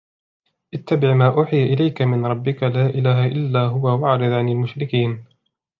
[0.73, 5.23] اتَّبِعْ مَا أُوحِيَ إِلَيْكَ مِنْ رَبِّكَ لَا إِلَهَ إِلَّا هُوَ وَأَعْرِضْ عَنِ الْمُشْرِكِينَ